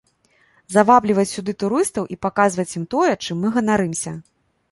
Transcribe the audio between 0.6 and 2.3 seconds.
Завабліваць сюды турыстаў і